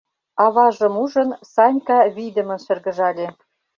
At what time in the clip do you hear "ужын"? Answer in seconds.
1.03-1.29